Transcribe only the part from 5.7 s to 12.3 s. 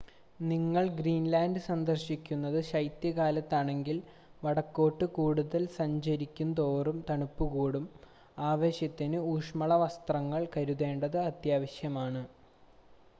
സഞ്ചാരിക്കുംതോറും തണുപ്പ് കൂടും ആവശ്യത്തിന് ഊഷ്മള വസ്ത്രങ്ങൾ കരുതേണ്ടത് അത്യാവശ്യമാണ്